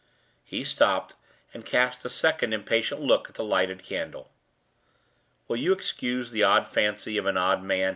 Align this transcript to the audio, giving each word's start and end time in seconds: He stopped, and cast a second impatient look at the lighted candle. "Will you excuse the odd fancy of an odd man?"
He 0.43 0.63
stopped, 0.63 1.13
and 1.53 1.63
cast 1.63 2.03
a 2.05 2.09
second 2.09 2.53
impatient 2.53 3.01
look 3.01 3.29
at 3.29 3.35
the 3.35 3.43
lighted 3.43 3.83
candle. 3.83 4.31
"Will 5.47 5.57
you 5.57 5.73
excuse 5.73 6.31
the 6.31 6.41
odd 6.43 6.67
fancy 6.67 7.19
of 7.19 7.27
an 7.27 7.37
odd 7.37 7.61
man?" 7.61 7.89